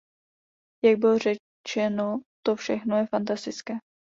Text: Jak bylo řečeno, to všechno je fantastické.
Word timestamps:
Jak 0.85 0.99
bylo 0.99 1.15
řečeno, 1.19 2.21
to 2.45 2.55
všechno 2.55 2.97
je 2.97 3.07
fantastické. 3.07 3.73